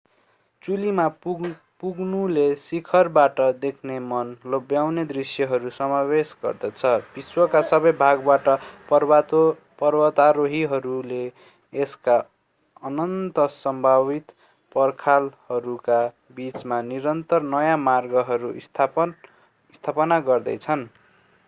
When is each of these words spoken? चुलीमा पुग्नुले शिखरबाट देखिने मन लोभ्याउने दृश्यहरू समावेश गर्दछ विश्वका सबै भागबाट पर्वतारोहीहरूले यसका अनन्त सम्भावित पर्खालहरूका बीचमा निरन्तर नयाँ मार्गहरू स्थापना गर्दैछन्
चुलीमा 0.61 1.03
पुग्नुले 1.23 2.45
शिखरबाट 2.61 3.41
देखिने 3.59 3.97
मन 4.05 4.31
लोभ्याउने 4.45 5.03
दृश्यहरू 5.05 5.73
समावेश 5.75 6.31
गर्दछ 6.45 6.81
विश्वका 7.17 7.61
सबै 7.67 7.91
भागबाट 7.99 8.49
पर्वतारोहीहरूले 9.81 11.21
यसका 11.73 12.17
अनन्त 12.83 13.45
सम्भावित 13.55 14.33
पर्खालहरूका 14.75 15.99
बीचमा 16.35 16.81
निरन्तर 16.87 17.47
नयाँ 17.49 17.77
मार्गहरू 17.81 18.53
स्थापना 18.61 20.19
गर्दैछन् 20.25 20.87